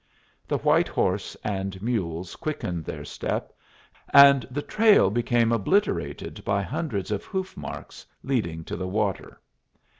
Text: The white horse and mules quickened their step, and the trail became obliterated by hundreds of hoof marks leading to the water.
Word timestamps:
The 0.47 0.57
white 0.57 0.87
horse 0.87 1.37
and 1.43 1.79
mules 1.79 2.35
quickened 2.35 2.85
their 2.85 3.05
step, 3.05 3.53
and 4.11 4.47
the 4.49 4.63
trail 4.63 5.11
became 5.11 5.51
obliterated 5.51 6.43
by 6.43 6.63
hundreds 6.63 7.11
of 7.11 7.23
hoof 7.25 7.55
marks 7.55 8.03
leading 8.23 8.63
to 8.63 8.75
the 8.75 8.87
water. 8.87 9.39